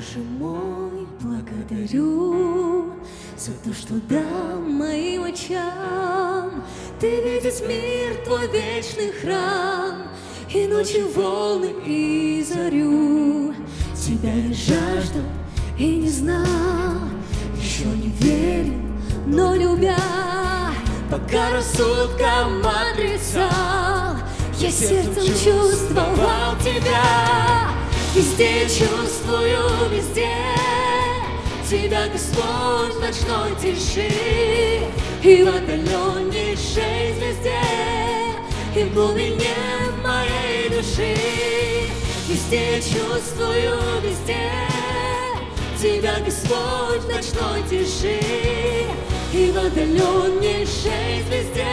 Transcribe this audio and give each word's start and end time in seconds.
Боже 0.00 0.24
мой, 0.38 1.06
благодарю 1.20 2.94
за 3.36 3.52
то, 3.62 3.74
что 3.74 3.94
дал 4.08 4.58
моим 4.62 5.24
очам. 5.24 6.64
Ты 6.98 7.20
видеть 7.20 7.60
мир, 7.68 8.16
твой 8.24 8.48
вечный 8.48 9.12
храм, 9.12 10.04
и 10.54 10.66
ночи 10.68 11.02
волны, 11.14 11.74
и 11.84 12.42
зарю. 12.48 13.52
Тебя 13.94 14.32
я 14.32 14.54
жаждал 14.54 15.22
и 15.78 15.96
не 15.96 16.08
знал, 16.08 16.46
еще 17.60 17.84
не 17.84 18.08
верил, 18.20 18.80
но 19.26 19.54
любя, 19.54 19.98
пока 21.10 21.50
рассудком 21.50 22.62
отрицал, 22.64 24.16
я 24.56 24.70
сердцем 24.70 25.26
чувствовал 25.26 26.56
тебя. 26.64 27.79
Везде 28.12 28.62
чувствую, 28.64 29.88
везде 29.88 30.34
Тебя, 31.64 32.08
Господь, 32.08 32.94
в 32.96 33.00
ночной 33.00 33.54
тиши. 33.60 34.10
И 35.22 35.44
в 35.44 35.48
отдаленнейшей 35.48 37.14
звезде 37.14 37.60
И 38.74 38.82
в 38.82 38.94
глубине 38.94 39.54
моей 40.02 40.68
души. 40.70 41.14
Везде 42.28 42.82
чувствую, 42.82 43.78
везде 44.02 44.50
Тебя, 45.80 46.16
Господь, 46.24 47.02
в 47.02 47.08
ночной 47.08 47.62
тиши. 47.70 48.18
И 49.32 49.52
в 49.52 49.56
отдаленнейшей 49.56 51.22
звезде 51.28 51.72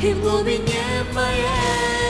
И 0.00 0.12
в 0.12 0.22
глубине 0.22 0.84
моей 1.12 2.05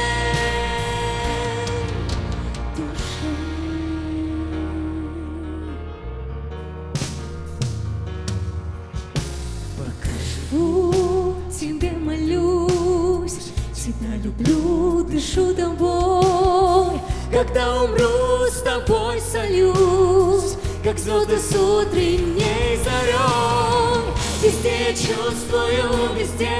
Покажу 10.50 11.34
тебе 11.50 11.90
молюсь, 11.90 13.52
тебя 13.74 14.16
люблю, 14.22 15.02
дышу 15.04 15.54
тобой. 15.54 17.00
Когда 17.32 17.82
умру, 17.82 18.46
с 18.48 18.62
тобой 18.62 19.20
сольюсь, 19.20 20.54
как 20.84 20.98
звезды 20.98 21.38
с 21.38 21.54
утренней 21.54 22.78
зарей. 22.84 24.02
Везде 24.42 24.94
чувствую, 24.94 26.14
везде 26.16 26.50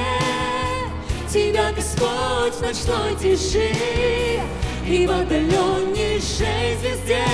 тебя, 1.32 1.72
Господь, 1.72 2.54
в 2.54 2.62
ночной 2.62 3.14
тиши 3.20 3.70
и 4.86 5.06
в 5.06 5.10
отдаленнейшей 5.10 6.76
звезде 6.80 7.24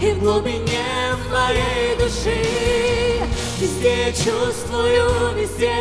и 0.00 0.12
в 0.12 0.20
глубине 0.20 0.84
моей 1.30 1.96
души. 1.98 3.10
Везде 3.60 4.10
чувствую, 4.12 5.34
везде. 5.36 5.74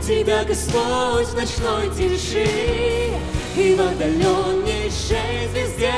Тебя, 0.00 0.42
Господь, 0.42 1.26
в 1.26 1.34
ночной 1.34 1.90
тиши. 1.94 2.48
И 3.54 3.74
в 3.74 3.80
отдаленнейшей 3.80 5.48
звезде 5.52 5.94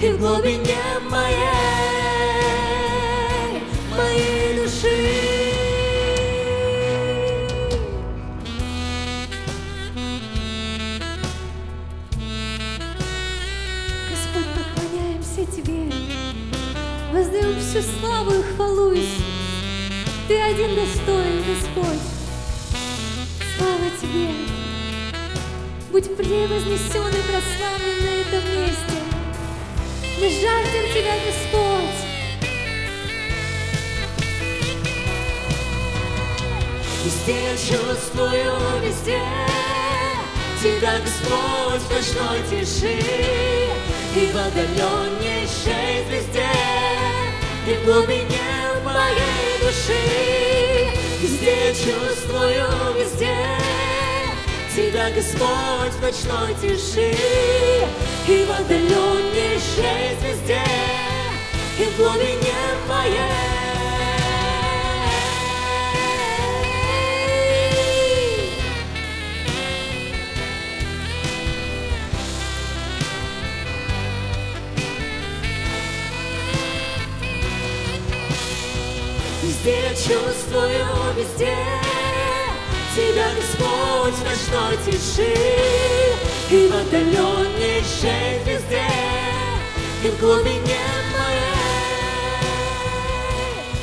И 0.00 0.10
в 0.10 0.18
глубине 0.18 0.76
моей, 1.08 1.36
моей 3.96 4.60
души. 4.60 5.32
Тебе, 15.54 15.92
воздаем 17.12 17.60
всю 17.60 17.80
славу 18.00 18.32
и 18.32 18.42
хвалу, 18.42 18.94
Иисус. 18.94 19.25
Ты 20.28 20.40
один 20.40 20.74
достоин, 20.74 21.44
Господь. 21.44 22.02
Слава 23.56 23.90
Тебе. 24.00 24.30
Будь 25.92 26.16
превознесен 26.16 27.10
и 27.10 27.22
прославлен 27.22 28.04
на 28.04 28.10
этом 28.22 28.42
месте. 28.60 28.96
Мы 30.18 30.28
жаждем 30.28 30.92
Тебя, 30.92 31.14
Господь. 31.24 32.06
Везде 37.04 37.56
чувствую, 37.56 38.52
везде 38.82 39.22
Тебя, 40.60 40.98
Господь, 40.98 41.82
в 41.82 41.90
ночной 41.92 42.40
тиши 42.50 42.98
И 44.16 44.32
в 44.32 44.36
отдаленнейшей 44.36 46.04
звезде 46.08 46.48
И 47.68 47.74
в 47.74 47.84
глубине 47.84 48.42
моей 48.84 49.45
души. 49.66 50.90
Везде 51.20 51.74
чувствую, 51.74 52.66
везде 52.96 53.36
Тебя, 54.74 55.10
Господь, 55.10 55.92
в 55.92 56.02
ночной 56.02 56.54
тиши. 56.60 57.16
И 58.28 58.44
в 58.44 58.50
отдаленнейшей 58.50 60.16
звезде 60.20 60.60
И 61.78 61.84
в 61.84 61.96
глубине 61.96 62.45
Везде 79.66 79.88
чувствую, 79.96 80.86
везде. 81.16 81.56
Тебя, 82.94 83.26
Господь, 83.34 84.14
в 84.14 84.24
ночной 84.24 84.76
тиши. 84.86 85.34
И 86.48 86.68
в 86.68 86.76
отдаленнейшей 86.76 88.44
звезде 88.44 88.86
И 90.04 90.08
в 90.08 90.20
глубине 90.20 90.84
моей, 91.18 91.56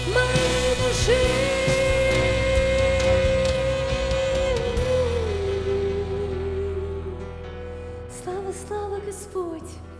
моей 0.07 0.75
души. 0.77 1.21
Слава, 8.23 8.53
слава, 8.65 8.99
Господь! 9.05 9.92